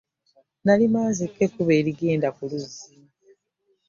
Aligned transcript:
Nalima 0.65 1.01
nzeka 1.11 1.39
ekkubo 1.45 1.71
erigenda 1.79 2.27
ku 2.35 2.43
luzzi. 2.51 2.89